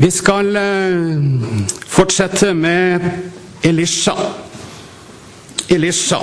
[0.00, 1.18] Vi skal eh,
[1.86, 3.00] fortsette med
[3.62, 4.14] Elisha.
[5.68, 6.16] Elisha.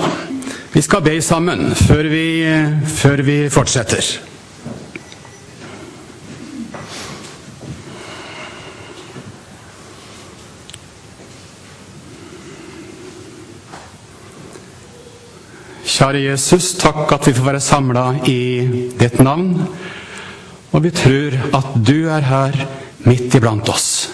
[0.72, 4.08] Vi skal be sammen før vi, eh, før vi fortsetter.
[15.86, 18.42] Kjære Jesus, takk at vi får være samla i
[18.98, 19.54] ditt navn.
[20.72, 22.62] Og vi tror at du er her
[23.06, 24.08] midt iblant oss.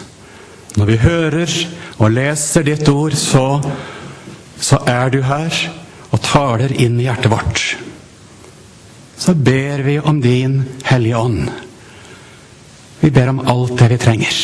[0.75, 1.57] Når vi hører
[2.03, 3.47] og leser ditt ord, så,
[4.59, 5.55] så er du her
[6.11, 7.65] og taler inn i hjertet vårt.
[9.17, 11.51] Så ber vi om din Hellige Ånd.
[13.01, 14.39] Vi ber om alt det vi trenger.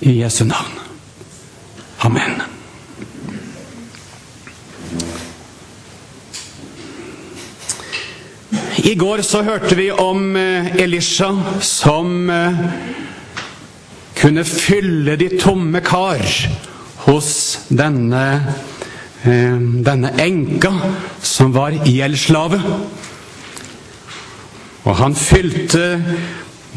[0.00, 0.78] I Jesu navn.
[1.98, 2.42] Amen.
[8.76, 12.60] I går så hørte vi om eh, Elisha som eh,
[14.18, 16.22] kunne fylle de tomme kar
[17.06, 17.30] hos
[17.68, 18.24] denne,
[19.24, 20.72] eh, denne enka
[21.22, 22.60] som var gjeldsslave.
[24.84, 26.02] Og han fylte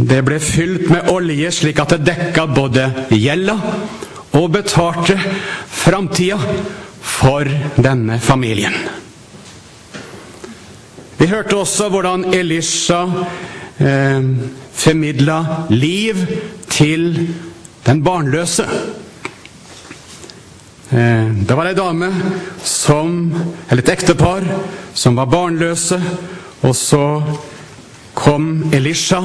[0.01, 3.57] Det ble fylt med olje slik at det dekka både gjelda
[4.39, 5.17] og betalte
[5.67, 6.38] framtida
[7.03, 8.73] for denne familien.
[11.19, 13.03] Vi hørte også hvordan Elisha
[13.83, 14.31] eh,
[14.81, 16.15] formidla liv
[16.69, 17.29] til
[17.85, 18.65] den barnløse.
[20.91, 22.09] Eh, det var ei dame
[22.63, 23.33] som,
[23.69, 24.45] eller et ektepar
[24.93, 26.01] som var barnløse,
[26.61, 27.21] og så
[28.13, 29.21] kom Elisha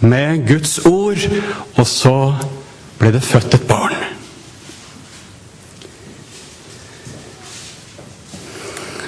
[0.00, 1.18] med Guds ord,
[1.76, 2.34] og så
[2.98, 3.96] ble det født et barn.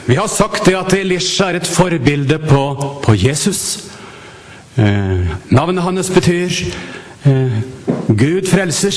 [0.07, 2.65] Vi har sagt det at Elisha er et forbilde på,
[3.05, 3.90] på Jesus.
[4.81, 6.51] Eh, navnet hans betyr
[7.25, 7.59] eh,
[8.09, 8.95] Gud frelser.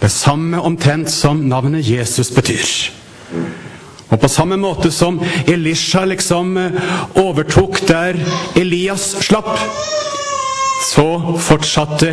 [0.00, 2.64] Det samme omtrent som navnet Jesus betyr.
[4.08, 6.56] Og på samme måte som Elisha liksom
[7.20, 8.18] overtok der
[8.56, 9.52] Elias slapp,
[10.88, 12.10] så fortsatte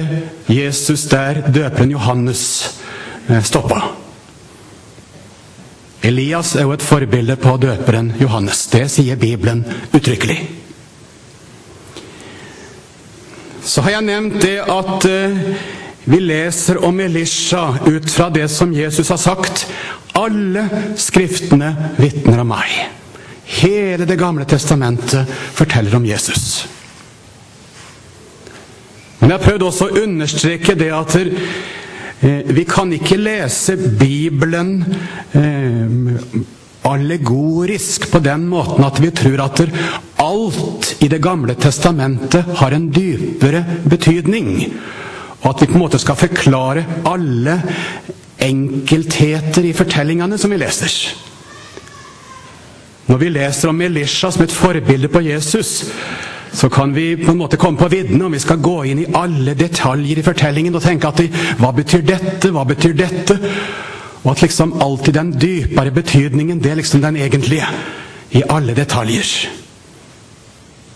[0.47, 2.43] Jesus der døperen Johannes
[3.43, 3.81] stoppa.
[6.03, 8.67] Elias er jo et forbilde på døperen Johannes.
[8.71, 10.39] Det sier Bibelen uttrykkelig.
[13.69, 15.05] Så har jeg nevnt det at
[16.09, 19.67] vi leser om Elisha ut fra det som Jesus har sagt.
[20.17, 20.63] Alle
[20.97, 21.69] skriftene
[21.99, 22.71] vitner om meg.
[23.59, 26.65] Hele Det gamle testamentet forteller om Jesus.
[29.19, 31.17] Men jeg har prøvd også å understreke det at
[32.49, 34.79] vi kan ikke lese Bibelen
[36.93, 39.61] allegorisk på den måten at vi tror at
[40.19, 44.73] alt i Det gamle testamentet har en dypere betydning.
[45.41, 47.61] Og at vi på en måte skal forklare alle
[48.39, 50.95] enkeltheter i fortellingene som vi leser.
[53.09, 55.85] Når vi leser om Elisha som et forbilde på Jesus,
[56.53, 59.11] så kan vi på en måte komme på viddene om vi skal gå inn i
[59.17, 61.21] alle detaljer i fortellingen og tenke at
[61.59, 63.37] hva betyr dette, hva betyr dette?
[64.23, 67.67] Og at liksom alltid den dypere betydningen, det er liksom den egentlige.
[68.31, 69.49] I alle detaljer.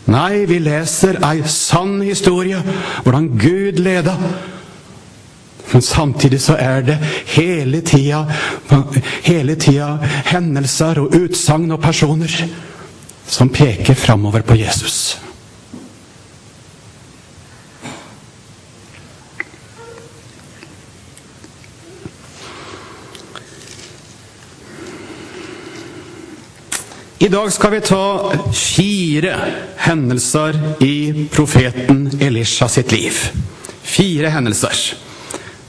[0.06, 2.60] Nei, vi leser ei sann historie,
[3.04, 4.18] hvordan Gud leda.
[5.72, 6.98] Men samtidig så er det
[7.34, 8.26] hele tida,
[9.24, 9.96] hele tida
[10.26, 12.36] hendelser og utsagn og personer
[13.28, 15.18] som peker framover på Jesus.
[27.24, 29.36] I dag skal vi ta fire
[29.78, 33.14] hendelser i profeten Elisha sitt liv.
[33.82, 34.74] Fire hendelser.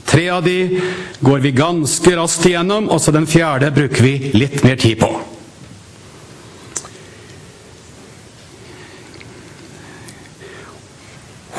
[0.05, 0.81] Tre av de
[1.19, 5.07] går vi ganske raskt igjennom, og så den fjerde bruker vi litt mer tid på.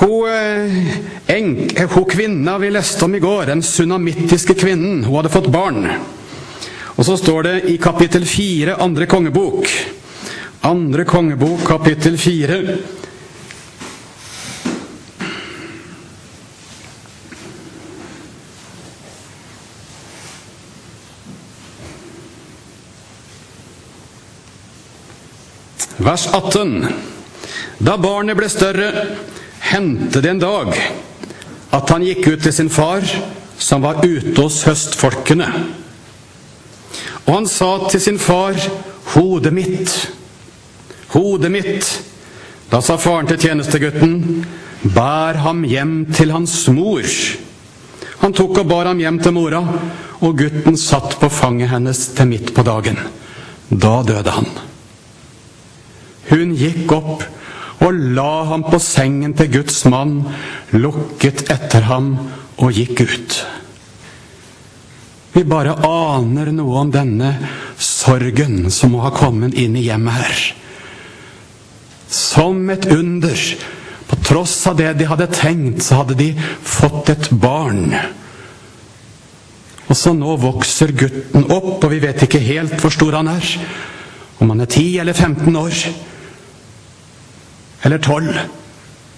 [0.03, 0.93] Hun,
[1.27, 1.49] en,
[1.95, 5.89] hun kvinna vi leste om i går, den sunamittiske kvinnen, hun hadde fått barn.
[6.97, 9.69] Og så står det i kapittel 4, andre kongebok.
[10.65, 12.61] Andre kongebok, kapittel 4.
[25.97, 26.87] Vers 18.
[27.79, 28.91] Da barnet ble større,
[29.69, 30.77] hendte det en dag
[31.77, 33.05] at han gikk ut til sin far,
[33.59, 35.51] som var ute hos høstfolkene.
[37.27, 38.55] Og han sa til sin far,
[39.07, 40.13] 'Hodet mitt,
[41.09, 42.03] hodet mitt.'
[42.71, 44.45] Da sa faren til tjenestegutten,
[44.83, 47.37] 'Bær ham hjem til hans mor.'
[48.19, 49.61] Han tok og bar ham hjem til mora,
[50.21, 52.99] og gutten satt på fanget hennes til midt på dagen.
[53.71, 54.47] Da døde han.
[56.31, 57.25] Hun gikk opp
[57.85, 60.25] og la ham på sengen til Guds mann,
[60.73, 62.15] lukket etter ham
[62.57, 63.37] og gikk ut.
[65.37, 67.35] Vi bare aner noe om denne
[67.77, 70.45] sorgen som må ha kommet inn i hjemmet her.
[72.09, 73.43] Som et under.
[74.09, 76.31] På tross av det de hadde tenkt, så hadde de
[76.65, 77.93] fått et barn.
[79.87, 83.51] Og så nå vokser gutten opp, og vi vet ikke helt hvor stor han er.
[84.41, 85.83] Om han er 10 eller 15 år.
[87.85, 88.33] Eller 12.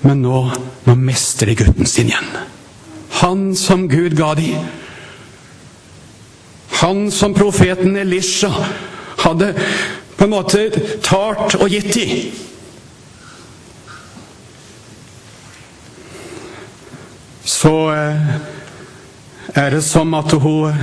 [0.03, 0.43] Men nå,
[0.83, 2.37] nå mestrer de gutten sin igjen.
[3.23, 4.51] Han som Gud ga de.
[6.79, 8.51] Han som profeten Elisha
[9.19, 9.55] hadde
[10.17, 10.69] på en måte
[11.03, 12.07] talt og gitt i.
[17.49, 18.33] Så eh,
[19.59, 20.75] er det som at hun,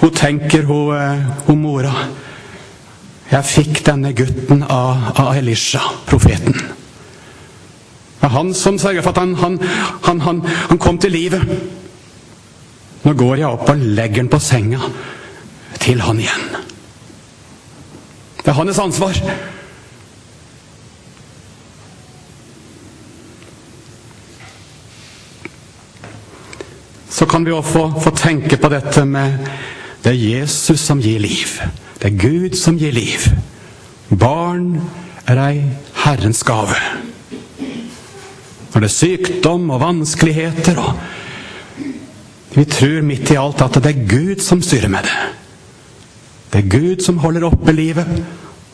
[0.00, 1.94] hun tenker, hun, eh, hun mora
[3.30, 6.54] Jeg fikk denne gutten av, av Elisha, profeten.
[6.54, 9.58] Det er han som sørger for at han, han,
[10.02, 11.46] han, han, han kom til livet.
[13.04, 14.82] Nå går jeg opp og legger den på senga
[15.80, 16.50] til han igjen.
[18.40, 19.18] Det er hans ansvar.
[27.10, 29.50] Så kan vi også få, få tenke på dette med
[30.00, 31.58] det er Jesus som gir liv.
[32.00, 33.26] Det er Gud som gir liv.
[34.08, 34.78] Barn
[35.28, 35.58] er ei
[36.00, 36.78] Herrens gave.
[38.70, 40.94] Når det er sykdom og vanskeligheter og
[42.50, 45.39] Vi tror midt i alt at det er Gud som styrer med det.
[46.50, 48.06] Det er Gud som holder oppe livet,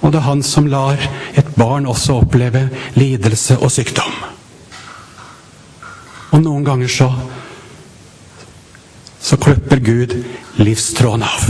[0.00, 1.00] og det er Han som lar
[1.36, 4.12] et barn også oppleve lidelse og sykdom.
[6.32, 7.10] Og noen ganger så
[9.26, 10.12] så klipper Gud
[10.62, 11.46] livstråden av.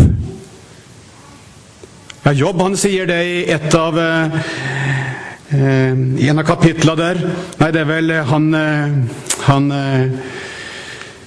[2.25, 4.38] Ja, Jobb han sier det i et av eh,
[5.52, 7.20] I en av kapitlene der
[7.61, 8.96] Nei, det er vel han, eh,
[9.44, 10.17] han eh,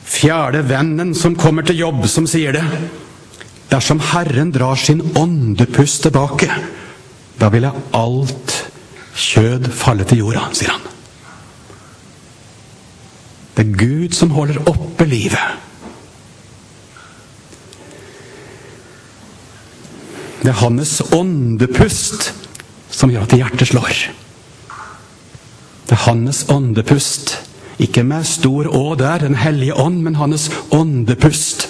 [0.09, 2.65] fjerde vennen som kommer til jobb, som sier det.
[3.69, 6.49] Dersom Herren drar sin åndepust tilbake,
[7.39, 8.55] da vil jeg alt
[9.19, 10.87] kjød falle til jorda, sier han.
[13.57, 15.57] Det er Gud som holder oppe livet.
[20.39, 22.29] Det er hans åndepust
[22.89, 23.97] som gjør at hjertet slår.
[25.89, 27.35] Det er hans åndepust.
[27.79, 31.67] Ikke med stor Å der, Den hellige ånd, men hans åndepust.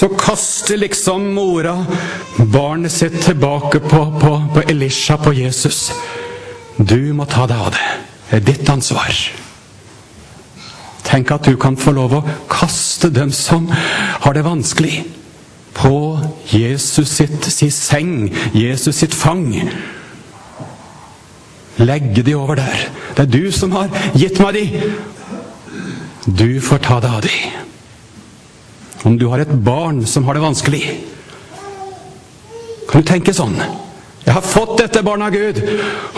[0.00, 1.86] Så kaster liksom mora
[2.38, 5.92] barnet sitt tilbake på, på, på Elisha, på Jesus.
[6.76, 7.88] Du må ta deg av det.
[8.30, 9.12] Det er ditt ansvar.
[11.04, 15.04] Tenk at du kan få lov å kaste dem som har det vanskelig,
[15.76, 15.94] på
[16.48, 19.52] Jesus sitt, sitt seng, Jesus sitt fang.
[21.76, 22.88] Legge de over der.
[23.18, 24.92] Det er du som har gitt meg de.
[26.24, 27.68] Du får ta deg av de.
[29.02, 30.82] Om du har et barn som har det vanskelig,
[32.90, 33.56] kan du tenke sånn.
[34.26, 35.60] Jeg har fått dette barnet av Gud,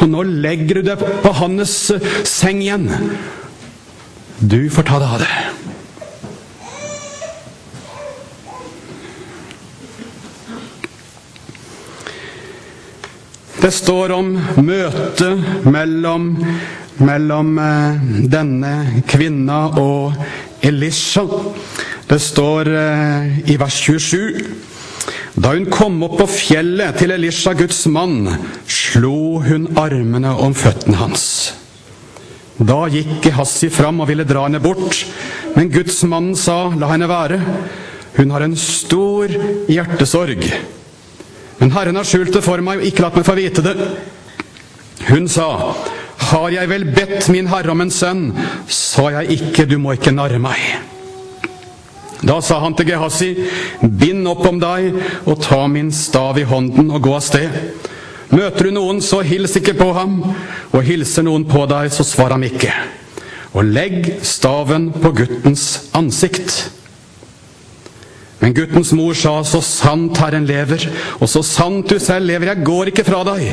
[0.02, 1.76] og nå legger du det på hans
[2.28, 2.88] seng igjen.
[4.42, 5.34] Du får ta deg av det.
[13.62, 14.32] Det står om
[14.66, 16.32] møtet mellom,
[16.98, 18.72] mellom eh, denne
[19.06, 20.18] kvinna og
[20.66, 21.22] Elisha.
[22.12, 24.42] Det står eh, i vers 27.
[25.40, 28.26] Da hun kom opp på fjellet til Elisha, Guds mann,
[28.68, 31.24] slo hun armene om føttene hans.
[32.60, 35.06] Da gikk Gehassi fram og ville dra henne bort,
[35.56, 37.40] men gudsmannen sa, la henne være.
[38.18, 39.32] Hun har en stor
[39.72, 40.44] hjertesorg.
[41.62, 43.76] Men Herren har skjult det for meg og ikke latt meg få vite det.
[45.08, 45.48] Hun sa,
[46.28, 48.26] har jeg vel bedt min herre om en sønn,
[48.68, 50.91] sa jeg ikke, du må ikke narre meg.
[52.22, 53.32] Da sa han til Gehassi,
[53.82, 54.94] bind opp om deg
[55.26, 57.56] og ta min stav i hånden og gå av sted.
[58.32, 60.20] Møter du noen, så hils ikke på ham,
[60.72, 62.70] og hilser noen på deg, så svar ham ikke.
[63.52, 66.70] Og legg staven på guttens ansikt.
[68.40, 70.88] Men guttens mor sa, så sant Herren lever,
[71.20, 73.52] og så sant du selv lever, jeg går ikke fra deg.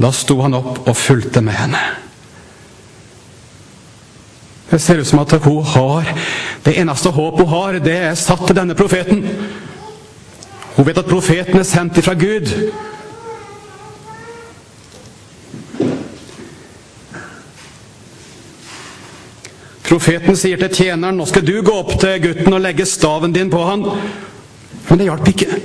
[0.00, 1.84] Da sto han opp og fulgte med henne.
[4.70, 6.08] Det ser ut som at hun har
[6.64, 9.22] Det eneste håp hun har, det er satt til denne profeten.
[10.76, 12.50] Hun vet at profeten er sendt ifra Gud.
[19.86, 23.52] Profeten sier til tjeneren nå skal du gå opp til gutten og legge staven din
[23.52, 23.86] på han.
[24.88, 25.60] Men det hjalp ikke.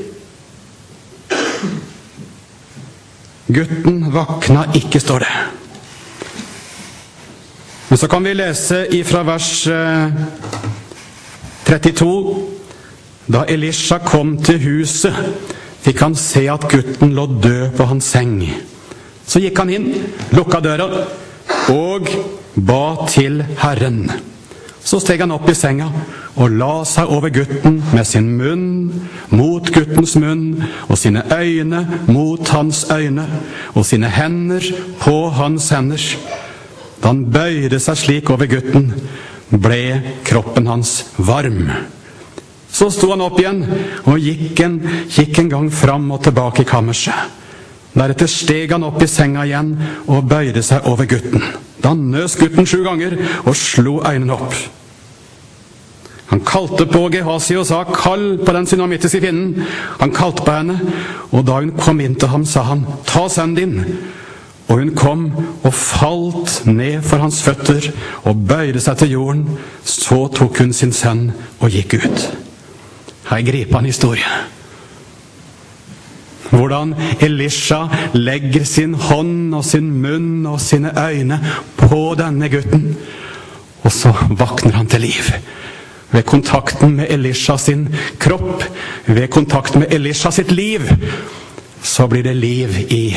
[3.52, 5.61] Gutten vakna ikke, står det.
[7.92, 9.68] Men så kan vi lese ifra vers
[11.64, 12.08] 32.
[12.08, 12.38] Eh,
[13.28, 15.12] da Elisha kom til huset,
[15.84, 18.38] fikk han se at gutten lå død på hans seng.
[19.28, 19.90] Så gikk han inn,
[20.32, 20.88] lukka døra
[21.74, 22.08] og
[22.56, 24.06] ba til Herren.
[24.80, 25.90] Så steg han opp i senga
[26.38, 29.02] og la seg over gutten med sin munn
[29.36, 33.28] mot guttens munn og sine øyne mot hans øyne
[33.76, 34.64] og sine hender
[35.04, 36.08] på hans hender.
[37.02, 38.92] Da han bøyde seg slik over gutten,
[39.52, 39.82] ble
[40.28, 41.66] kroppen hans varm.
[42.72, 43.66] Så sto han opp igjen
[44.08, 44.78] og gikk en,
[45.12, 47.40] gikk en gang fram og tilbake i kammerset.
[47.92, 49.74] Deretter steg han opp i senga igjen
[50.08, 51.44] og bøyde seg over gutten.
[51.84, 54.56] Da nøs gutten sju ganger og slo øynene opp.
[56.32, 59.66] Han kalte på Gehazi og sa, 'Kall på den synamittiske kvinnen.'
[60.00, 60.80] Han kalte på henne,
[61.32, 63.98] og da hun kom inn til ham, sa han, 'Ta sønnen din.'
[64.72, 65.26] Og hun kom
[65.68, 67.90] og falt ned for hans føtter
[68.24, 69.44] og bøyde seg til jorden.
[69.84, 71.26] Så tok hun sin sønn
[71.60, 72.28] og gikk ut.
[73.28, 74.32] Her griper han historie.
[76.52, 77.82] Hvordan Elisha
[78.16, 81.40] legger sin hånd og sin munn og sine øyne
[81.80, 82.88] på denne gutten.
[83.84, 85.32] Og så våkner han til liv.
[86.12, 87.88] Ved kontakten med Elisha sin
[88.20, 88.64] kropp,
[89.08, 90.88] ved kontakten med Elisha sitt liv,
[91.84, 93.16] så blir det liv i,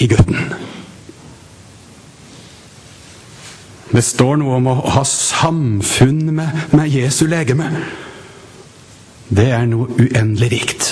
[0.00, 0.54] i gutten.
[3.90, 7.66] Det står noe om å ha samfunn med, med Jesu legeme.
[9.30, 10.90] Det er noe uendelig rikt.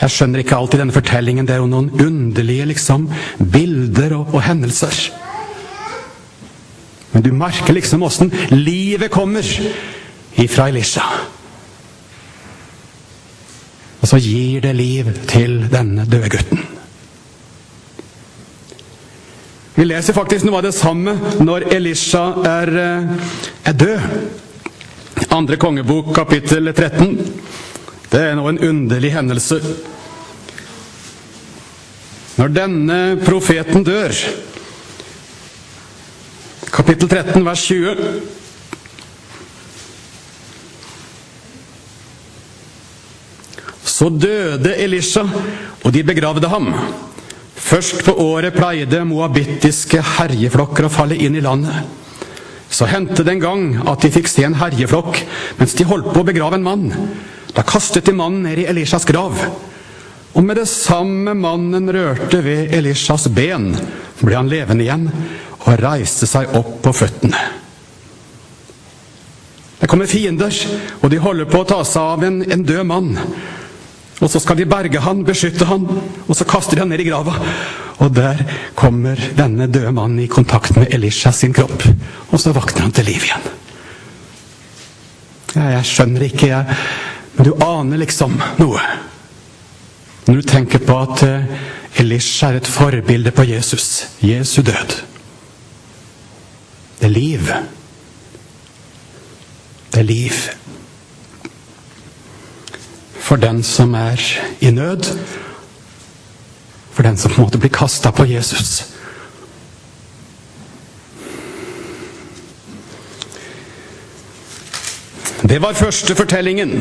[0.00, 1.44] Jeg skjønner ikke alltid denne fortellingen.
[1.48, 3.04] Det er jo noen underlige liksom,
[3.52, 4.96] bilder og, og hendelser.
[7.12, 9.44] Men du merker liksom åssen livet kommer
[10.40, 11.04] ifra Elisha.
[14.00, 16.69] Og så gir det liv til denne døde gutten.
[19.74, 23.28] Vi leser faktisk noe av det samme når Elisha er, eh,
[23.70, 24.00] er død.
[25.30, 27.18] Andre kongebok, kapittel 13.
[28.10, 29.60] Det er nå en underlig hendelse.
[32.36, 34.10] Når denne profeten dør,
[36.72, 38.20] kapittel 13, vers 20
[44.00, 45.26] Så døde Elisha,
[45.84, 46.70] og de begravde ham.
[47.60, 51.98] Først på året pleide moabittiske herjeflokker å falle inn i landet.
[52.70, 55.18] Så hendte det en gang at de fikk se en herjeflokk
[55.58, 56.88] mens de holdt på å begrave en mann.
[57.54, 59.36] Da kastet de mannen ned i Elishas grav.
[60.30, 63.72] Og med det samme mannen rørte ved Elishas ben,
[64.22, 65.08] ble han levende igjen
[65.60, 67.40] og reiste seg opp på føttene.
[69.80, 70.54] Det kommer fiender,
[71.00, 73.14] og de holder på å ta seg av en, en død mann.
[74.20, 75.86] Og så skal de berge han, beskytte han,
[76.26, 77.38] og så kaster de han ned i grava.
[78.00, 78.42] Og der
[78.76, 81.84] kommer denne døde mannen i kontakt med Elisha sin kropp.
[82.30, 83.48] Og så våkner han til liv igjen.
[85.56, 86.78] Ja, jeg skjønner ikke, jeg.
[87.36, 88.84] Men du aner liksom noe.
[90.28, 91.52] Når du tenker på at eh,
[92.04, 94.06] Elisha er et forbilde på Jesus.
[94.22, 94.96] Jesu død.
[97.00, 97.52] Det er liv.
[99.90, 100.59] Det er liv
[103.30, 104.18] for den som er
[104.58, 105.06] i nød.
[106.90, 108.80] For den som på en måte blir kasta på Jesus.
[115.46, 116.74] Det var første fortellingen.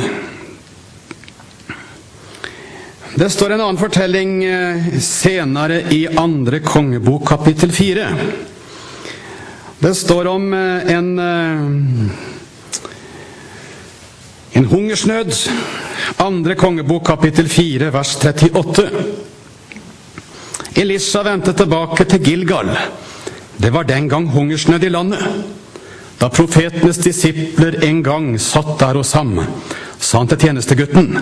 [3.14, 8.10] Det står en annen fortelling eh, senere i andre kongebok, kapittel fire.
[9.80, 12.39] Det står om eh, en eh,
[14.60, 15.36] en hungersnød.
[16.18, 18.90] Andre kongebok kapittel 4 vers 38.
[20.80, 22.72] Elisha vendte tilbake til Gilgal.
[23.58, 25.24] Det var den gang hungersnød i landet.
[26.20, 29.38] Da profetenes disipler en gang satt der hos ham,
[30.00, 31.22] sa han til tjenestegutten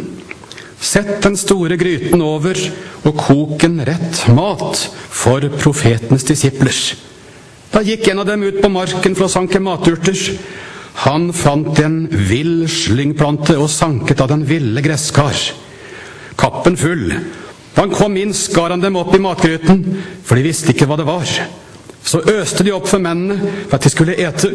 [0.81, 2.57] Sett den store gryten over
[3.03, 6.77] og kok en rett mat for profetenes disipler.
[7.73, 10.17] Da gikk en av dem ut på marken for å sanke maturter.
[11.05, 15.37] Han fant en vill slyngplante og sanket av den ville gresskar.
[16.37, 17.11] Kappen full.
[17.75, 19.83] Da han kom inn, skar han dem opp i matgryten,
[20.25, 21.29] for de visste ikke hva det var.
[22.01, 23.37] Så øste de opp for mennene
[23.67, 24.49] for at de skulle ete.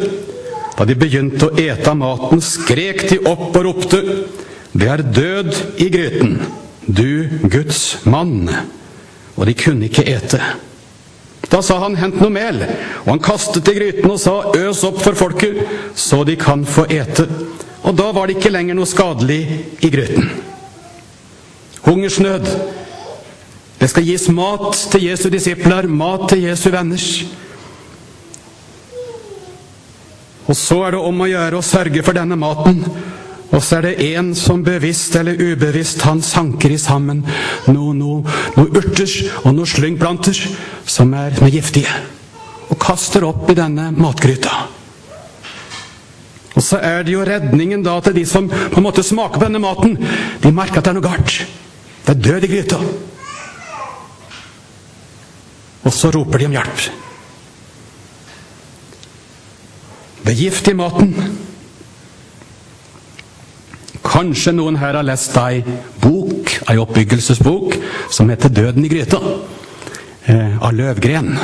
[0.75, 4.03] Da de begynte å ete av maten, skrek de opp og ropte:"
[4.73, 5.51] det er død
[5.85, 6.39] i gryten,
[6.89, 8.49] du Guds mann.
[9.37, 10.41] Og de kunne ikke ete.
[11.53, 12.63] Da sa han, hent noe mel,
[13.05, 15.59] og han kastet i gryten og sa, øs opp for folket,
[15.95, 17.27] så de kan få ete.
[17.83, 19.43] Og da var det ikke lenger noe skadelig
[19.85, 20.31] i gryten.
[21.85, 22.49] Hungersnød.
[23.83, 27.03] Det skal gis mat til Jesu disipler, mat til Jesu venner.
[30.47, 32.81] Og så er det om å gjøre å sørge for denne maten.
[33.53, 37.21] Og så er det en som bevisst eller ubevisst han sanker i sammen
[37.69, 38.23] noen noe,
[38.57, 40.55] noe urter og noen slyngplanter er,
[40.89, 41.93] som er giftige.
[42.73, 44.55] Og kaster opp i denne matgryta.
[46.53, 49.47] Og så er det jo redningen da til de som på en måte smaker på
[49.47, 49.97] denne maten.
[50.41, 51.39] De merker at det er noe galt.
[52.03, 52.81] Det er død i gryta.
[55.83, 56.85] Og så roper de om hjelp.
[60.23, 61.17] Det er gift i maten.
[64.12, 65.62] Kanskje noen her har lest ei
[66.02, 67.76] bok, ei oppbyggelsesbok,
[68.12, 69.21] som heter 'Døden i gryta',
[70.26, 71.38] eh, av Løvgren.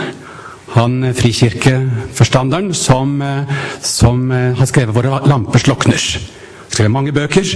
[0.77, 3.45] Han frikirkeforstanderen som, eh,
[3.81, 6.21] som eh, har skrevet 'Våre lamper slukner'.
[6.69, 7.47] Skrevet mange bøker,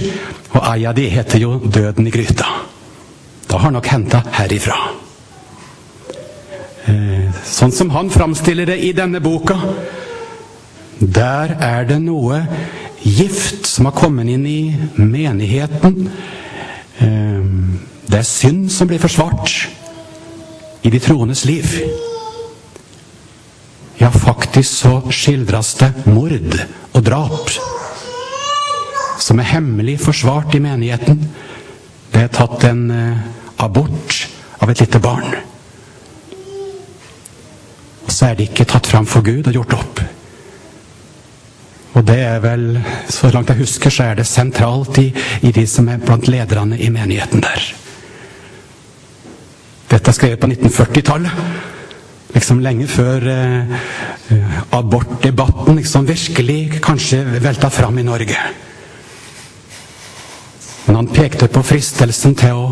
[0.51, 2.49] og ei av de heter jo 'Døden i gryta'.
[3.47, 4.77] Da har han nok henta herifra.
[7.45, 9.55] Sånn som han framstiller det i denne boka,
[11.11, 12.39] der er det noe
[13.03, 14.61] gift som har kommet inn i
[14.95, 16.09] menigheten.
[17.03, 19.53] Ehm, det er synd som blir forsvart
[20.83, 21.67] i de troendes liv.
[23.99, 26.59] Ja, faktisk så skildres det mord
[26.93, 27.53] og drap
[29.23, 31.21] som er hemmelig forsvart i menigheten.
[32.11, 33.21] Det er tatt en eh,
[33.63, 34.17] abort
[34.59, 35.37] av et lite barn.
[38.03, 40.03] Og så er det ikke tatt fram for Gud og gjort opp.
[41.93, 45.11] Og det er vel, så langt jeg husker, så er det sentralt i,
[45.45, 47.67] i de som er blant lederne i menigheten der.
[49.93, 51.43] Dette er skrevet på 1940-tallet.
[52.33, 53.73] Liksom lenge før eh,
[54.73, 58.39] abortdebatten liksom virkelig kanskje velta fram i Norge.
[60.85, 62.65] Men han pekte på fristelsen til å,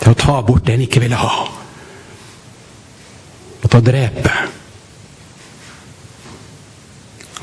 [0.00, 1.34] til å ta bort det en ikke ville ha.
[3.60, 4.32] Og til å drepe.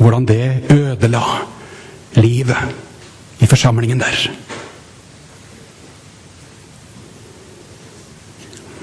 [0.01, 1.21] Hvordan det ødela
[2.17, 2.57] livet
[3.39, 4.31] i forsamlingen der.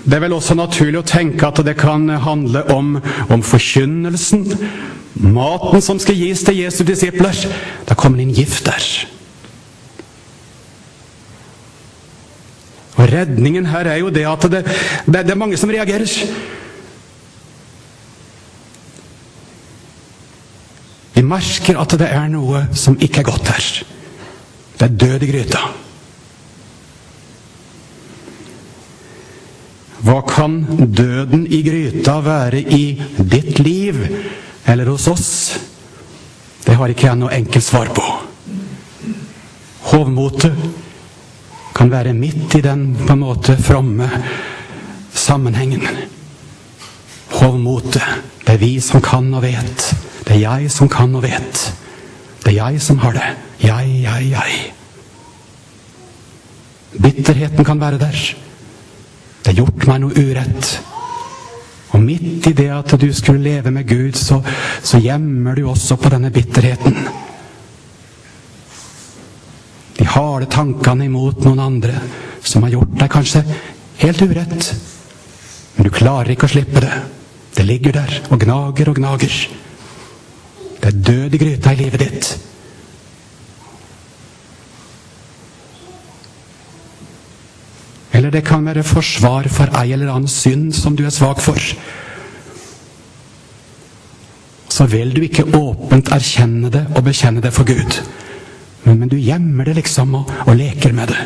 [0.09, 2.95] Det er vel også naturlig å tenke at det kan handle om,
[3.29, 4.47] om forkynnelsen.
[5.19, 7.37] Maten som skal gis til Jesu disipler.
[7.85, 8.87] Da kommer det inn gift der.
[12.99, 14.63] Og Redningen her er jo det at det,
[15.07, 16.09] det, det er mange som reagerer.
[21.29, 23.69] Merker at det er noe som ikke er godt her.
[24.79, 25.63] Det er død i gryta.
[30.07, 30.61] Hva kan
[30.95, 32.85] døden i gryta være i
[33.19, 33.99] ditt liv
[34.69, 35.31] eller hos oss?
[36.63, 38.05] Det har ikke jeg noe enkelt svar på.
[39.89, 40.55] Hovmotet
[41.75, 44.07] kan være midt i den på en måte fromme
[45.15, 45.87] sammenhengen.
[47.39, 48.05] Hovmotet,
[48.45, 49.89] det er vi som kan og vet.
[50.29, 51.63] Det er jeg som kan og vet.
[52.45, 53.29] Det er jeg som har det.
[53.65, 54.59] Jeg, jeg, jeg.
[57.01, 58.19] Bitterheten kan være der.
[59.41, 60.73] Det har gjort meg noe urett.
[61.97, 64.43] Og midt i det at du skulle leve med Gud, så,
[64.85, 66.99] så gjemmer du også på denne bitterheten.
[69.99, 71.95] De harde tankene imot noen andre
[72.45, 73.43] som har gjort deg kanskje
[74.03, 74.75] helt urett.
[75.77, 76.93] Men du klarer ikke å slippe det.
[77.57, 79.41] Det ligger der og gnager og gnager.
[80.89, 82.29] Det er død i gryta i livet ditt.
[88.13, 91.61] Eller det kan være forsvar for ei eller annen synd som du er svak for.
[94.69, 98.01] Så vil du ikke åpent erkjenne det og bekjenne det for Gud.
[98.87, 101.21] Men, men du gjemmer det liksom og, og leker med det.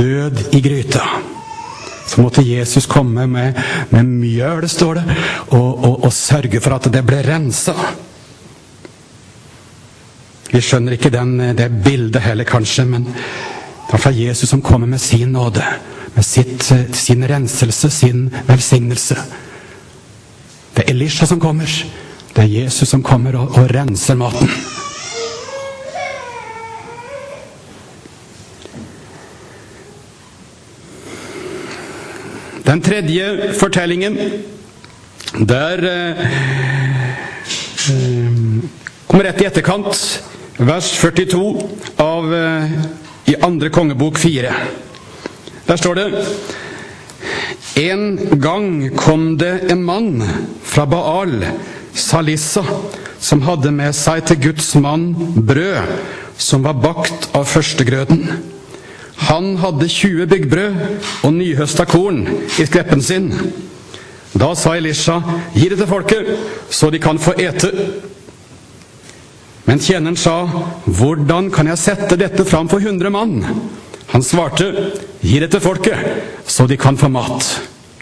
[0.00, 1.04] Død i gryta
[2.12, 3.56] så måtte Jesus komme med,
[3.88, 5.14] med mjøl, står det,
[5.48, 7.72] og, og, og, sørge for at det ble rensa.
[10.52, 14.90] Vi skjønner ikke den, det bildet heller, kanskje, men det er fra Jesus som kommer
[14.92, 15.64] med sin nåde.
[16.12, 19.16] Med sitt, sin renselse, sin velsignelse.
[20.76, 21.72] Det er Elisha som kommer.
[22.36, 24.52] Det er Jesus som kommer og, og renser maten.
[32.62, 34.18] Den tredje fortellingen
[35.32, 36.20] Der eh,
[37.90, 38.32] eh,
[39.06, 40.22] kommer rett i etterkant,
[40.58, 41.40] vers 42
[41.96, 42.74] av eh,
[43.32, 44.52] i andre kongebok 4.
[45.66, 46.06] Der står det
[47.80, 50.22] En gang kom det en mann
[50.62, 51.38] fra Baal,
[51.94, 52.64] Salissa,
[53.18, 55.14] som hadde med seg til Guds mann
[55.48, 55.80] brød
[56.36, 58.51] som var bakt av førstegrøden.
[59.28, 60.80] Han hadde 20 byggbrød
[61.26, 62.24] og nyhøsta korn
[62.58, 63.30] i skreppen sin.
[64.32, 65.18] Da sa Elisha,
[65.54, 66.30] gi det til folket,
[66.72, 67.70] så de kan få ete.
[69.68, 70.46] Men tjeneren sa,
[70.86, 73.38] hvordan kan jeg sette dette fram for hundre mann?
[74.12, 74.66] Han svarte,
[75.22, 76.00] gi det til folket,
[76.48, 77.46] så de kan få mat.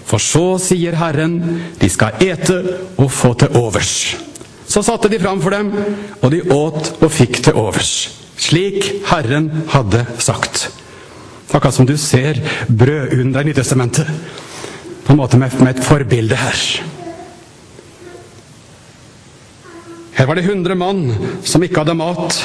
[0.06, 1.36] For så sier Herren,
[1.78, 2.56] de skal ete
[2.96, 4.16] og få til overs.
[4.70, 5.70] Så satte de fram for dem,
[6.22, 7.94] og de åt og fikk til overs.
[8.40, 10.70] Slik Herren hadde sagt.
[11.50, 14.06] Akkurat som du ser brødunder i Nytestamentet.
[15.04, 16.64] På en måte med, med et forbilde her.
[20.14, 21.06] Her var det 100 mann
[21.44, 22.38] som ikke hadde mat.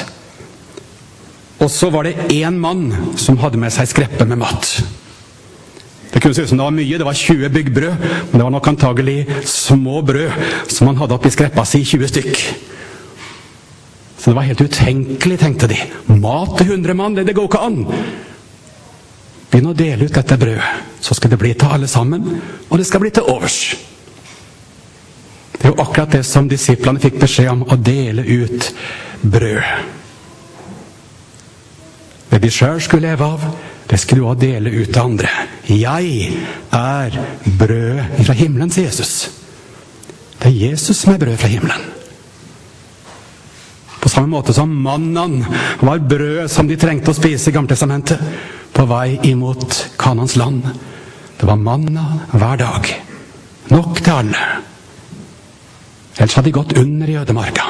[1.62, 2.88] Og så var det én mann
[3.20, 4.74] som hadde med seg skreppe med mat.
[6.12, 8.52] Det kunne se ut som det var mye, det var 20 byggbrød, men det var
[8.54, 10.32] nok antagelig små brød
[10.72, 12.38] som han hadde oppi skreppa si, 20 stykk.
[14.16, 15.76] Så det var helt utenkelig, tenkte de.
[16.16, 17.82] Mat til 100 mann, det, det går ikke an.
[19.50, 22.24] Begynn å dele ut dette brødet, så skal det bli til alle sammen,
[22.68, 23.60] og det skal bli til overs.
[25.56, 28.72] Det er jo akkurat det som disiplene fikk beskjed om, å dele ut
[29.22, 29.94] brød.
[32.30, 33.46] Det de sjøl skulle leve av,
[33.86, 35.30] det skulle du òg dele ut til andre.
[35.70, 36.32] Jeg
[36.74, 37.18] er
[37.58, 39.14] brød fra himmelen, sier Jesus.
[40.36, 41.86] Det er Jesus som er brød fra himmelen.
[44.02, 45.40] På samme måte som mannen
[45.80, 48.20] var brød som de trengte å spise i Gamletestamentet
[48.76, 50.68] på vei imot Kanans land.
[51.36, 52.90] Det var manna hver dag.
[53.72, 54.44] Nok til alle.
[56.16, 57.64] Ellers hadde de gått under i ødemarka.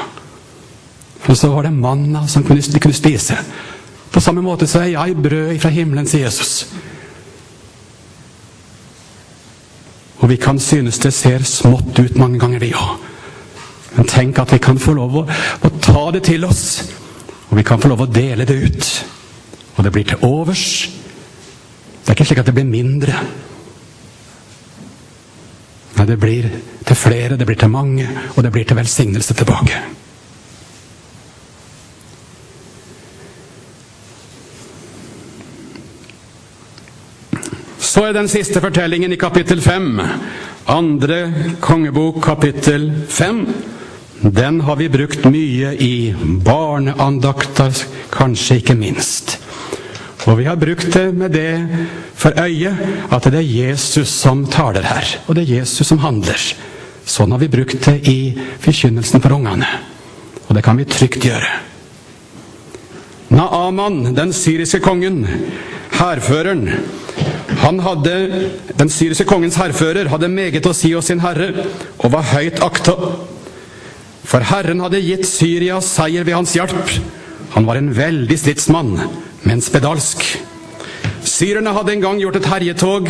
[1.27, 3.37] Og så var det manna som de kunne spise.
[4.11, 6.67] På samme måte så er jeg brød fra himmelen, sier Jesus.
[10.17, 12.95] Og vi kan synes det ser smått ut mange ganger, vi òg.
[13.97, 15.25] Men tenk at vi kan få lov å,
[15.63, 16.83] å, ta det til oss.
[17.49, 18.89] Og vi kan få lov å dele det ut.
[19.77, 20.96] Og det blir til overs.
[22.17, 23.13] Ikke slik at det blir mindre.
[25.97, 26.47] Nei, det blir
[26.81, 29.83] til flere, det blir til mange, og det blir til velsignelse tilbake.
[37.77, 40.01] Så er den siste fortellingen i kapittel fem.
[40.65, 41.21] Andre
[41.61, 43.45] kongebok, kapittel fem.
[44.21, 47.77] Den har vi brukt mye i barneandakter,
[48.09, 49.37] kanskje ikke minst.
[50.27, 51.51] Og vi har brukt det med det
[52.17, 52.73] for øye
[53.15, 55.13] at det er Jesus som taler her.
[55.27, 56.41] Og det er Jesus som handler.
[57.07, 59.69] Sånn har vi brukt det i forkynnelsen for ungene.
[60.47, 61.53] Og det kan vi trygt gjøre.
[63.31, 65.23] Naaman, den syriske kongen,
[65.95, 66.67] hærføreren,
[67.57, 68.15] han hadde,
[68.77, 71.65] Den syriske kongens hærfører hadde meget å si hos sin herre
[71.97, 72.93] og var høyt akta.
[74.27, 76.91] For Herren hadde gitt Syria seier ved hans hjelp.
[77.55, 78.93] Han var en veldig stridsmann,
[79.43, 80.23] men spedalsk.
[81.27, 83.09] Syrerne hadde en gang gjort et herjetog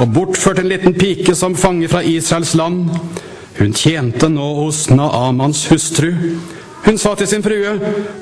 [0.00, 2.88] og bortført en liten pike som fange fra Israels land.
[3.58, 6.12] Hun tjente nå hos Naamans hustru.
[6.84, 7.74] Hun sa til sin frue,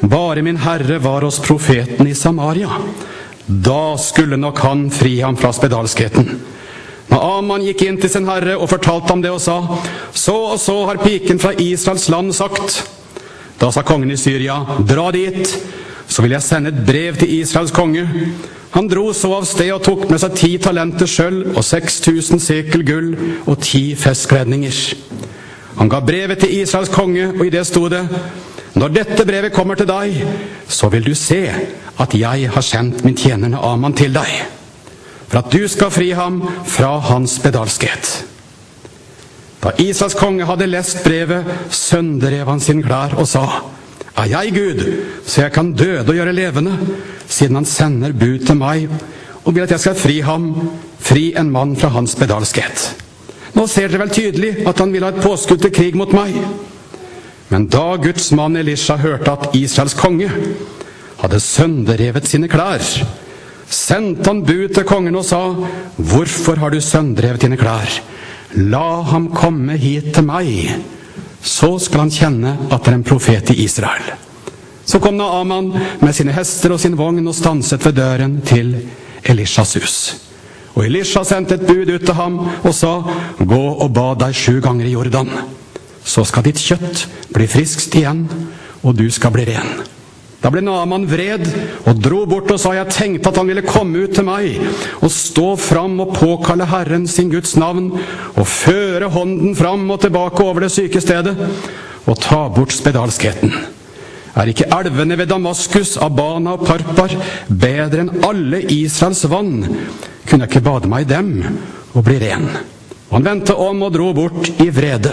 [0.03, 2.71] bare min herre var hos profeten i Samaria.
[3.47, 6.33] Da skulle nok han fri ham fra spedalskheten.
[7.09, 9.61] Naaman gikk inn til sin herre og fortalte ham det og sa,
[10.13, 12.83] så og så har piken fra Israels land sagt.
[13.59, 15.55] Da sa kongen i Syria, dra dit,
[16.09, 18.09] så vil jeg sende et brev til Israels konge.
[18.71, 22.85] Han dro så av sted og tok med seg ti talenter sølv og 6000 sekel
[22.87, 23.15] gull
[23.47, 24.81] og ti festkledninger.
[25.79, 28.07] Han ga brevet til Israels konge, og i det sto det:"
[28.75, 30.25] Når dette brevet kommer til deg,
[30.69, 31.51] så vil du se
[31.99, 34.45] at jeg har sendt min tjener Aman til deg,
[35.29, 38.25] for at du skal fri ham fra hans bedalskhet.
[39.65, 43.78] Da Israels konge hadde lest brevet, sønderrev han sin klær og sa:"
[44.19, 44.81] Er jeg Gud,
[45.27, 46.75] så jeg kan døde og gjøre levende,
[47.29, 48.89] siden han sender bud til meg
[49.45, 50.49] og vil at jeg skal fri ham,
[50.99, 52.89] fri en mann fra hans spedalskhet.
[53.55, 56.35] Nå ser dere vel tydelig at han vil ha et påskudd til krig mot meg.
[57.49, 60.29] Men da Guds mann Elisha hørte at Israels konge
[61.23, 62.85] hadde sønderrevet sine klær,
[63.71, 65.41] sendte han bud til kongen og sa,
[65.97, 68.01] Hvorfor har du sønderrevet dine klær?
[68.57, 70.79] La ham komme hit til meg,
[71.43, 74.15] så skal han kjenne at det er en profet i Israel.
[74.89, 75.69] Så kom Naaman
[76.01, 78.73] med sine hester og sin vogn og stanset ved døren til
[79.23, 79.99] Elishas hus.
[80.79, 83.03] Og Elisha sendte et bud ut til ham og sa,
[83.39, 85.31] Gå og bad deg sju ganger i Jordan.
[86.05, 88.25] Så skal ditt kjøtt bli friskt igjen,
[88.81, 89.98] og du skal bli ren.
[90.39, 91.43] Da ble Naman vred
[91.83, 94.61] og dro bort og sa, Jeg tenkte at han ville komme ut til meg
[95.03, 100.45] og stå fram og påkalle Herren sin Guds navn og føre hånden fram og tilbake
[100.45, 101.35] over det syke stedet
[102.09, 103.51] og ta bort spedalskheten.
[104.39, 107.11] Er ikke elvene ved Damaskus, Abana og Parpar
[107.51, 109.65] bedre enn alle Israels vann?
[110.29, 111.33] Kunne jeg ikke bade meg i dem
[111.97, 112.47] og bli ren?
[113.11, 115.11] Han vendte om og dro bort i vrede.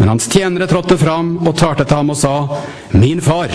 [0.00, 2.34] Men hans tjenere trådte fram og talte til ham og sa,
[2.96, 3.52] Min far,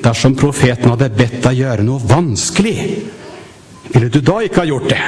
[0.00, 2.78] dersom profeten hadde bedt deg gjøre noe vanskelig,
[3.92, 5.02] ville du da ikke ha gjort det?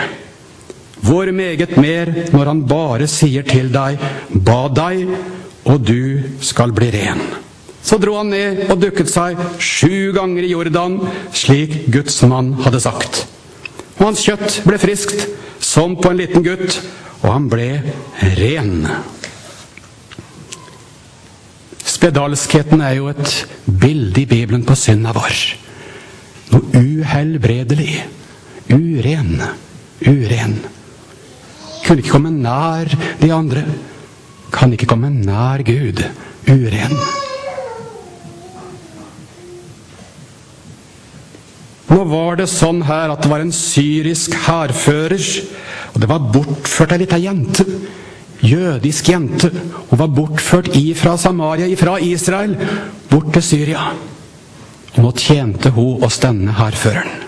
[1.04, 3.96] Hvor meget mer når han bare sier til deg,
[4.34, 5.08] Bad deg,
[5.64, 7.24] og du skal bli ren.
[7.84, 10.98] Så dro han ned og dukket seg sju ganger i Jordan,
[11.32, 13.24] slik Guds mann hadde sagt.
[13.96, 15.24] Og hans kjøtt ble friskt,
[15.56, 16.82] som på en liten gutt,
[17.22, 17.68] og han ble
[18.36, 18.76] ren.
[21.94, 23.32] Spedalskheten er jo et
[23.66, 25.40] bilde i Bibelen på synda vår.
[26.50, 28.00] Noe uhelbredelig.
[28.74, 29.36] Uren.
[30.02, 30.56] Uren.
[31.84, 33.62] Kunne ikke komme nær de andre.
[34.54, 36.02] Kan ikke komme nær Gud.
[36.50, 36.96] Uren.
[41.94, 45.26] Nå var det sånn her at det var en syrisk hærfører,
[45.92, 47.66] og det var bortført ei lita jente.
[48.44, 49.50] Jødisk jente.
[49.88, 52.56] Hun var bortført ifra Samaria, ifra Israel,
[53.10, 53.86] bort til Syria.
[54.94, 57.22] Og nå tjente hun oss denne hærføreren.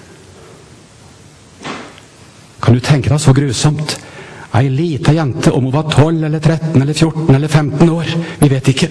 [2.63, 3.97] Kan du tenke deg så grusomt?
[4.57, 8.51] Ei lita jente, om hun var 12 eller 13 eller 14 eller 15 år, vi
[8.51, 8.89] vet ikke.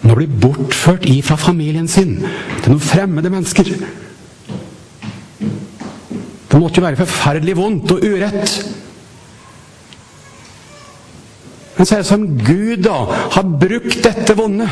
[0.00, 2.16] Nå blir bortført ifra familien sin
[2.62, 3.72] til noen fremmede mennesker.
[6.50, 8.54] Det måtte jo være forferdelig vondt og urett.
[11.80, 12.96] Men så er det som Gud da
[13.32, 14.66] har brukt dette vonde.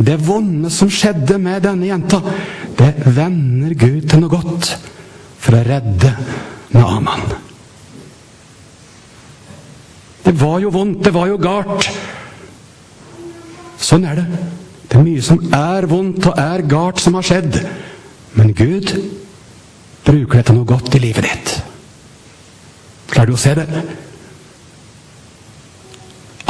[0.00, 2.22] Det vonde som skjedde med denne jenta,
[2.78, 4.70] det vender Gud til noe godt
[5.36, 6.14] for å redde
[6.72, 7.28] Naaman.
[10.24, 11.92] Det var jo vondt, det var jo galt.
[13.76, 14.28] Sånn er det.
[14.88, 17.64] Det er mye som er vondt og er galt som har skjedd.
[18.32, 18.96] Men Gud
[20.08, 21.58] bruker det til noe godt i livet ditt.
[23.12, 23.84] Klarer du å se det?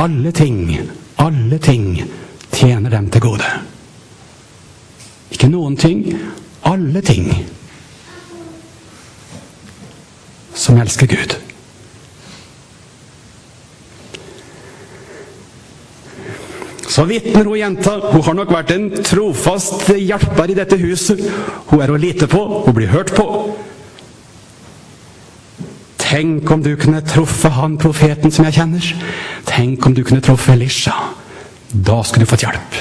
[0.00, 0.80] Alle ting,
[1.16, 2.02] alle ting
[2.52, 3.48] tjener dem til gode.
[5.30, 6.06] Ikke noen ting,
[6.64, 7.28] alle ting
[10.56, 11.36] som elsker Gud.
[16.88, 17.98] Så vitner hun jenta.
[18.00, 21.20] Hun har nok vært en trofast hjelper i dette huset.
[21.68, 22.40] Hun er å lite på.
[22.64, 23.28] Hun blir hørt på.
[26.00, 28.88] Tenk om du kunne truffet han profeten som jeg kjenner.
[29.50, 30.94] Tenk om du kunne truffet Elisha.
[31.70, 32.76] Da skulle du fått hjelp.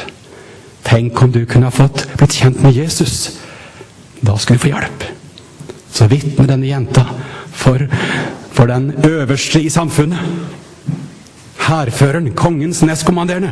[0.86, 3.39] Tenk om du kunne ha fått blitt kjent med Jesus.
[4.21, 5.05] Da skulle du få hjelp.
[5.91, 7.05] Så vitner denne jenta
[7.51, 7.88] for,
[8.53, 10.19] for den øverste i samfunnet.
[11.65, 13.51] Hærføreren, kongens nestkommanderende.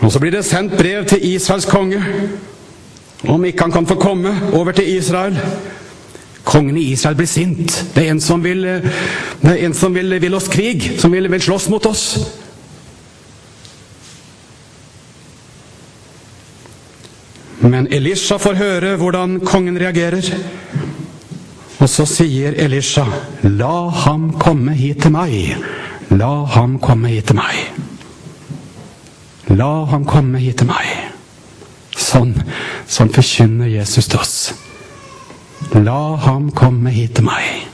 [0.00, 2.02] Og så blir det sendt brev til Israels konge
[3.28, 5.36] om ikke han kan få komme over til Israel.
[6.44, 7.74] Kongen i Israel blir sint.
[7.94, 11.28] Det er en som vil, det er en som vil, vil oss krig, som vil,
[11.30, 12.04] vil slåss mot oss.
[17.60, 20.24] Men Elisha får høre hvordan kongen reagerer.
[21.80, 23.04] Og så sier Elisha,
[23.42, 25.56] 'La ham komme hit til meg.'
[26.10, 27.54] La ham komme hit til meg.
[29.48, 30.88] La ham komme hit til meg.
[31.94, 32.34] Sånn,
[32.90, 34.34] sånn forkynner Jesus til oss.
[35.74, 37.66] La ham komme hit til meg.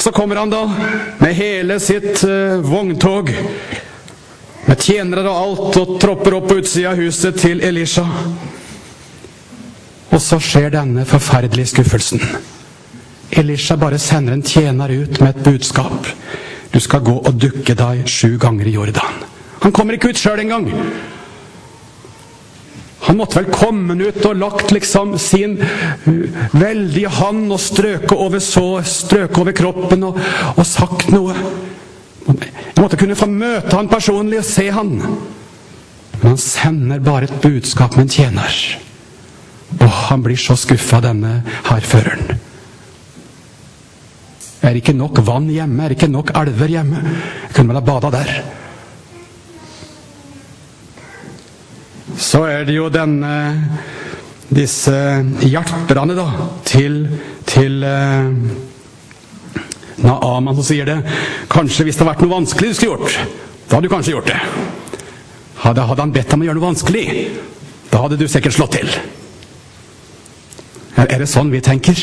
[0.00, 0.62] Så kommer han da
[1.20, 3.32] med hele sitt uh, vogntog,
[4.66, 8.04] med tjenere og alt, og tropper opp på utsida av huset til Elisha.
[10.10, 12.20] Og så skjer denne forferdelige skuffelsen.
[13.40, 16.08] Elisha bare sender en tjener ut med et budskap.
[16.72, 19.24] Du skal gå og dukke deg sju ganger i Jordan.
[19.60, 20.68] Han kommer ikke ut sjøl engang.
[23.10, 25.56] Han måtte vel komme ut og lagt liksom sin
[26.54, 30.20] veldige hand og strøke over, så, strøke over kroppen og,
[30.54, 31.34] og sagt noe.
[32.28, 34.92] Jeg måtte kunne få møte han personlig og se han.
[35.00, 38.60] Men han sender bare et budskap med en tjener.
[39.80, 42.38] Og han blir så skuffa, denne hærføreren.
[44.60, 45.82] Er det ikke nok vann hjemme?
[45.82, 47.02] Er det ikke nok elver hjemme?
[47.48, 48.34] Jeg kunne vel ha bada der.
[52.18, 53.34] Så er det jo denne
[54.50, 54.94] disse
[55.46, 56.26] hjelperne da,
[56.66, 57.04] til,
[57.46, 58.32] til eh,
[60.00, 60.98] Naaman som sier det.
[61.52, 64.30] Kanskje hvis det hadde vært noe vanskelig du skulle gjort, da hadde du kanskje gjort
[64.32, 64.40] det.
[65.60, 67.06] Hadde, hadde han bedt deg om å gjøre noe vanskelig,
[67.90, 68.90] da hadde du sikkert slått til.
[71.00, 72.00] Er, det sånn vi tenker?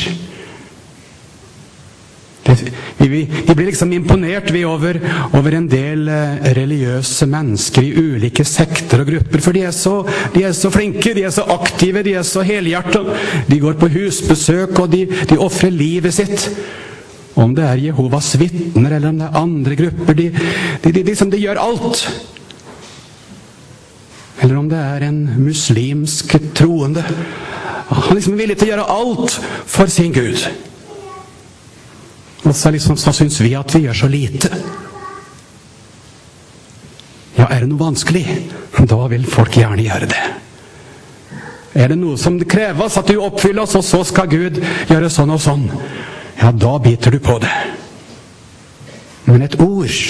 [2.98, 4.98] Vi, vi, blir liksom imponert vi over,
[5.36, 9.44] over en del eh, religiøse mennesker i ulike sekter og grupper.
[9.44, 10.00] For de er, så,
[10.34, 13.04] de er så flinke, de er så aktive, de er så helhjerta.
[13.48, 16.48] De går på husbesøk, og de, de ofrer livet sitt.
[17.38, 20.16] Om det er Jehovas vitner eller om det er andre grupper.
[20.18, 20.30] De,
[20.82, 22.02] de, de, liksom, de gjør alt.
[24.42, 27.04] Eller om det er en muslimsk troende.
[27.88, 29.38] Han liksom er villig til å gjøre alt
[29.70, 30.42] for sin Gud.
[32.48, 34.48] Og så, liksom, så syns vi at vi gjør så lite.
[37.36, 38.24] Ja, er det noe vanskelig,
[38.88, 40.22] da vil folk gjerne gjøre det.
[41.78, 45.34] Er det noe som kreves at du oppfyller, oss, og så skal Gud gjøre sånn
[45.34, 45.68] og sånn,
[46.40, 47.54] ja, da biter du på det.
[49.28, 50.00] Men et ord,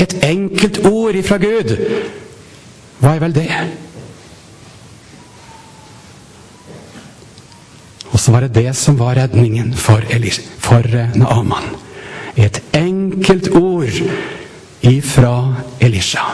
[0.00, 1.76] et enkelt ord ifra Gud,
[3.02, 3.50] hva er vel det?
[8.24, 11.66] Så var det det som var redningen for, Elis, for eh, Naaman.
[12.40, 13.98] Et enkelt ord
[14.80, 15.34] ifra
[15.80, 16.24] Elisha.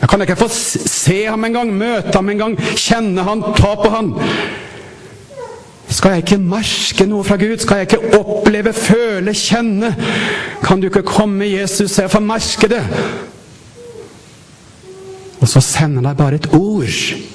[0.00, 4.14] Jeg kan ikke få se ham engang, møte ham engang, kjenne han, ta på han.
[5.90, 7.58] Skal jeg ikke merke noe fra Gud?
[7.58, 9.90] Skal jeg ikke oppleve, føle, kjenne?
[10.62, 12.82] Kan du ikke komme, Jesus, så jeg får merke det?
[15.42, 17.33] Og så sender deg bare et ord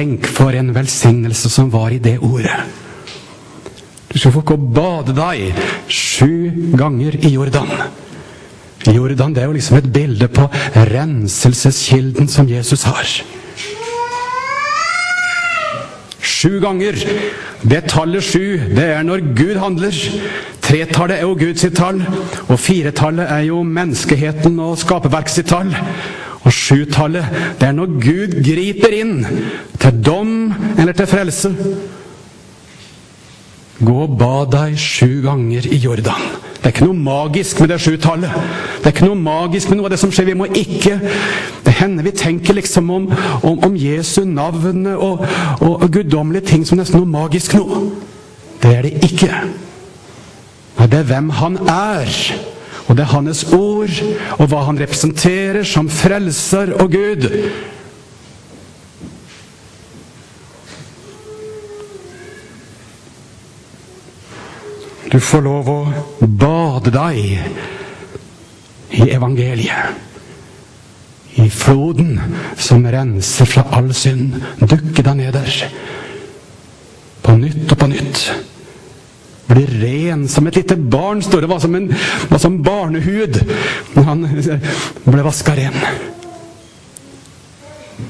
[0.00, 2.54] Tenk for en velsignelse som var i det ordet.
[4.08, 5.58] Du skal få gå og bade deg
[5.92, 7.68] sju ganger i Jordan.
[8.88, 10.46] Jordan det er jo liksom et bilde på
[10.88, 13.12] renselseskilden som Jesus har.
[16.24, 16.96] Sju ganger.
[17.60, 20.00] Det tallet sju, det er når Gud handler.
[20.64, 22.00] Tretallet er jo Guds tall,
[22.48, 25.76] og firetallet er jo menneskeheten og skaperverks tall.
[26.40, 27.26] Og sjutallet,
[27.60, 29.16] det er når Gud griper inn
[29.80, 30.30] til dom
[30.78, 31.50] eller til frelse.
[33.80, 36.30] Gå og bad deg sju ganger i Jordan.
[36.60, 38.32] Det er ikke noe magisk med det sjutallet.
[38.80, 40.28] Det er ikke noe magisk med noe av det som skjer.
[40.28, 40.98] Vi må ikke
[41.64, 43.06] Det hender vi tenker liksom om,
[43.42, 45.24] om, om Jesu navn og,
[45.60, 47.86] og, og guddommelige ting som nesten noe magisk noe.
[48.60, 49.32] Det er det ikke.
[50.80, 52.12] Det er hvem han er.
[52.90, 53.92] Og det er hans ord,
[54.42, 57.28] og hva han representerer som frelser og Gud.
[65.10, 65.78] Du får lov å
[66.26, 67.22] bade deg
[68.90, 70.06] i evangeliet.
[71.38, 72.18] I floden
[72.58, 74.34] som renser fra all synd.
[74.58, 75.66] Dukke deg ned der.
[77.22, 78.30] På nytt og på nytt
[79.50, 81.50] blir ren som et lite barn, står det.
[81.50, 81.88] Var som, en,
[82.30, 83.40] var som barnehud
[83.96, 84.24] han
[85.10, 85.76] ble vaska ren.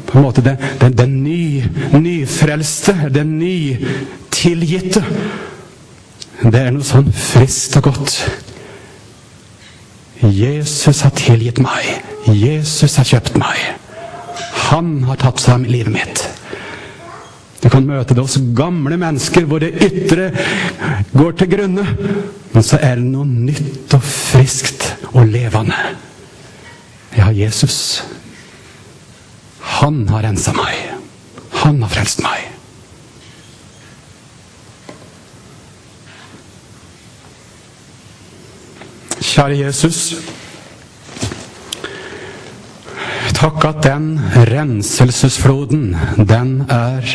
[0.06, 5.02] På en måte den, den, den ny, nyfrelste, den nytilgitte.
[6.40, 8.16] Det er noe sånn friskt og godt.
[10.20, 12.00] Jesus har tilgitt meg.
[12.28, 13.60] Jesus har kjøpt meg.
[14.70, 16.24] Han har tatt seg av livet mitt.
[17.60, 20.30] Du kan møte det hos gamle mennesker hvor det ytre
[21.12, 21.84] går til grunne.
[22.54, 25.76] Men så er det noe nytt og friskt og levende.
[27.16, 27.80] Jeg har Jesus.
[29.80, 30.78] Han har rensa meg.
[31.60, 32.46] Han har frelst meg.
[39.20, 40.04] Kjære Jesus.
[43.40, 44.18] Takk at den
[44.50, 45.96] renselsesfloden,
[46.28, 47.06] den er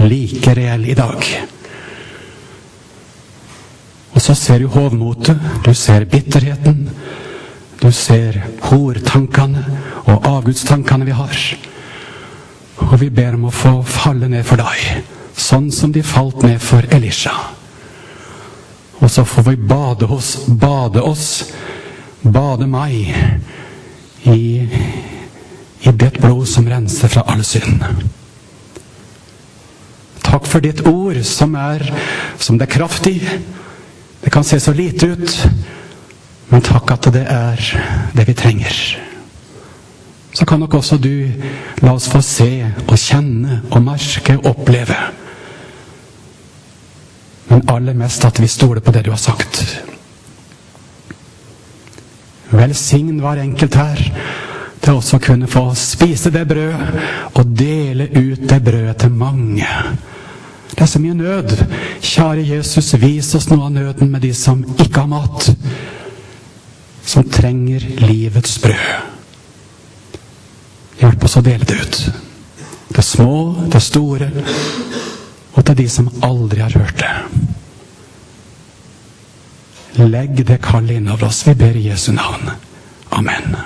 [0.00, 1.26] like reell i dag.
[4.14, 6.86] Og så ser du hovmotet, du ser bitterheten,
[7.82, 8.38] du ser
[8.70, 9.64] hortankene
[10.06, 11.42] og avgudstankene vi har.
[12.88, 15.04] Og vi ber om å få falle ned for deg,
[15.36, 17.34] sånn som de falt ned for Elisha.
[19.02, 21.28] Og så får vi bade oss, bade oss,
[22.24, 23.12] bade meg,
[24.24, 24.64] i
[25.84, 27.82] i ditt blod som renser fra all synd.
[30.24, 31.84] Takk for ditt ord, som er,
[32.40, 33.18] som det er kraft i.
[34.24, 35.34] Det kan se så lite ut,
[36.48, 37.60] men takk at det er
[38.16, 38.78] det vi trenger.
[40.34, 41.28] Så kan nok også du
[41.84, 42.48] la oss få se
[42.88, 44.96] og kjenne og merke og oppleve.
[47.52, 49.60] Men aller mest at vi stoler på det du har sagt.
[52.54, 54.02] Velsign hver enkelt her
[54.84, 59.70] til også å kunne få spise det brødet og dele ut det brødet til mange.
[60.74, 61.54] Det er så mye nød.
[62.02, 65.48] Kjære Jesus, vis oss noe av nøden med de som ikke har mat.
[67.06, 69.10] Som trenger livets brød.
[71.00, 72.00] Hjelp oss å dele det ut.
[72.94, 73.36] Det små,
[73.70, 74.28] det store,
[75.54, 77.14] og til de som aldri har hørt det.
[80.04, 81.44] Legg det kallet innover oss.
[81.46, 82.50] Vi ber i Jesu navn.
[83.14, 83.56] Amen.